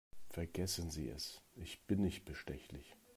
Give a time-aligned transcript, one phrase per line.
[0.31, 2.95] Vergessen Sie es, ich bin nicht bestechlich.